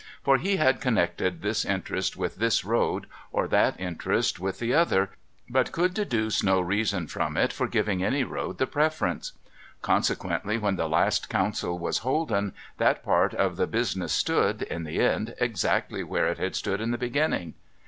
[0.23, 4.45] For, he had connected this interest with this road, or that interest 436 MUGBY JUNCTION
[4.45, 5.09] with the other,
[5.59, 9.33] l)Ut could deduce no reason from it for giving; any road the preference.
[9.83, 14.99] Consequently, when the last council was holden, that part of the business stood, in the
[14.99, 17.53] end, exactly where it had stood in the beginning.